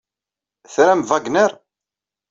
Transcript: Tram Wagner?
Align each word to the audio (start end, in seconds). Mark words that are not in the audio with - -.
Tram 0.73 0.99
Wagner? 1.09 1.51